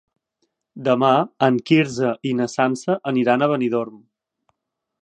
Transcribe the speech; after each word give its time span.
Demà 0.87 1.11
en 1.49 1.59
Quirze 1.71 2.15
i 2.31 2.33
na 2.41 2.49
Sança 2.55 2.97
aniran 3.13 3.45
a 3.49 3.53
Benidorm. 3.55 4.03